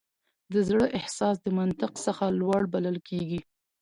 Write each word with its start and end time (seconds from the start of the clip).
د 0.53 0.55
زړه 0.67 0.85
احساس 0.99 1.35
د 1.45 1.47
منطق 1.59 1.91
څخه 2.05 2.25
لوړ 2.39 2.61
بلل 2.73 2.97
کېږي. 3.09 3.39